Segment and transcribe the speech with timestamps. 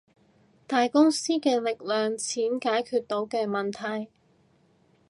[0.65, 4.09] 大公司嘅力量，錢解決到嘅問題